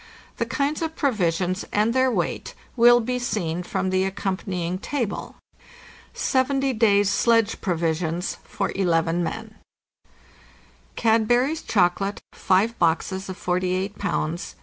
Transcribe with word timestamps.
The 0.37 0.47
kinds 0.47 0.81
of 0.81 0.95
provisions 0.95 1.63
and 1.71 1.93
their 1.93 2.09
weight 2.09 2.55
will 2.75 3.01
be 3.01 3.19
seen 3.19 3.61
from 3.61 3.91
the 3.91 4.03
accompanying 4.03 4.79
table: 4.79 5.35
SEVENTY 6.15 6.73
DAYS' 6.73 7.07
SLEDGE 7.11 7.61
PROVISIONS 7.61 8.37
FOR 8.43 8.71
ELEVEN 8.75 9.21
MEN 9.23 9.33
Pounds 9.33 9.55
Cadbury's 10.95 11.61
chocolate, 11.61 12.19
5 12.33 12.79
boxes 12.79 13.29
of 13.29 13.37
48 13.37 13.99
pounds 13.99 14.55